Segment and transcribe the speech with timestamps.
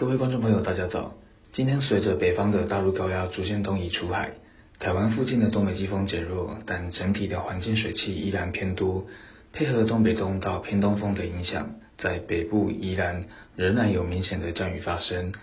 [0.00, 1.12] 各位观众朋友，大家早。
[1.52, 4.30] 今天随着北方的大陆高压逐渐东移出海，
[4.78, 9.04] 台湾附近的东北季风减弱，但整体的环境水汽依然偏多，
[9.52, 13.24] 配合东北东到偏东风的影响，在北部依然
[13.56, 15.34] 仍然有明显的降雨发生。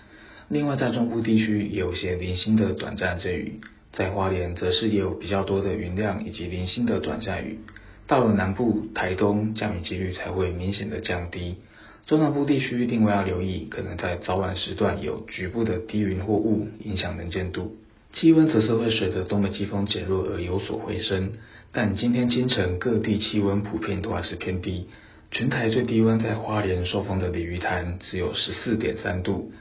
[0.50, 3.62] 另外，在中部地区也有些零星的短暂阵雨，
[3.94, 7.60] 在花莲则是也有比较多的云量以及零星的短暂雨。
[8.08, 11.58] 到了南部台东，降雨几率才会明显的降低。
[12.08, 17.76] 中南部地区另外要留意，可能在早晚时段有局部的低云或雾影响能见度。
[18.14, 21.34] 气温则是会随着东北季风减弱而有所回升，
[21.74, 24.88] 但今天清晨各地气温普遍都还是偏低。
[25.32, 29.52] 全台最低温在花莲受风的鲤鱼潭只有十四点三度，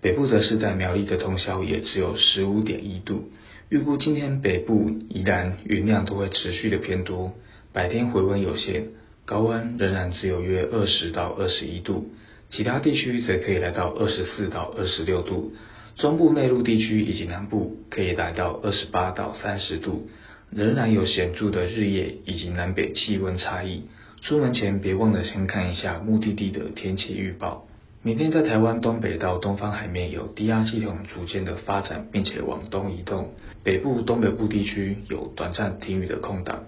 [0.00, 3.24] 北部则是在苗栗的通霄也只有十五点一度。
[3.68, 7.32] 预估今天北部宜兰云量都会持续的偏多，
[7.72, 8.90] 白天回温有限。
[9.26, 12.12] 高温仍然只有约二十到二十一度，
[12.48, 15.52] 其他地区则可以来到二十四到二十六度，
[15.96, 20.08] 中部内陆地区以及南部可以来到二十八到三十度，
[20.50, 23.82] 仍然有显著的日夜以及南北气温差异。
[24.22, 27.66] 出门前别忘了先看一下目的地的天气预报。
[28.02, 33.32] 明天在台湾东北到东方海面有低压系统逐渐的发展，并且往东移动，
[33.64, 36.62] 北部东北部地区有短暂停雨的空档。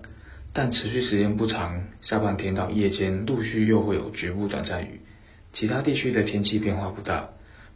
[0.61, 5.03] 但持续时间不长，下半天到夜间陆续又会有局部短暂雨。
[5.53, 7.29] 其他地区的天气变化不大，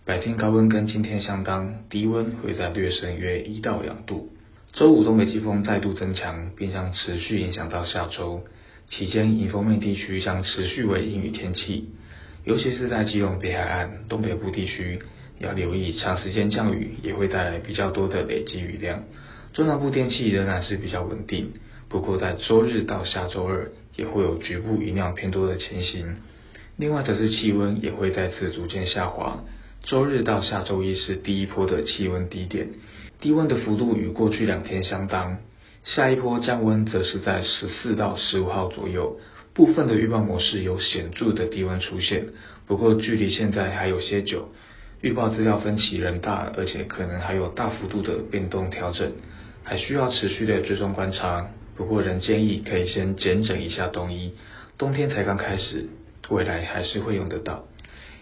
[0.05, 4.33] 白天高温跟今天相当，低温会在略升约一到两度。
[4.72, 8.42] 周五东北季风再度增强，并将持续影响到下周。
[8.88, 11.88] 期间迎风面地区将持续为阴雨天气，
[12.42, 14.98] 尤其是在基隆北海岸东北部地区，
[15.38, 19.05] 要留意长时间降雨也会带来比较多的累积雨量。
[19.53, 21.53] 中南部天气仍然是比较稳定。
[21.93, 26.17] 不过，在周日到下周二也会有局部云量偏多的情形。
[26.79, 29.44] 另外，则是气温也会再次逐渐下滑。
[29.83, 32.71] 周日到下周一是第一波的气温低点，
[33.21, 35.37] 低温的幅度与过去两天相当。
[35.84, 39.21] 下一波降温则是在十四到十五号左右，
[39.53, 42.28] 部分的预报模式有显著的低温出现。
[42.66, 44.49] 不过，距离现在还有些久，
[45.03, 49.12] 预报资料分歧仍大，而且可能还有大幅度的变动调整，
[49.62, 51.50] 还需要持续的追踪观察。
[51.77, 54.34] 不过，仍建议可以先检整一下冬衣，
[54.78, 55.88] 冬天才刚开始，
[56.28, 57.65] 未来还是会用得到。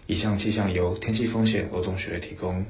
[0.07, 2.65] 以上气象由天气风险欧中学提供。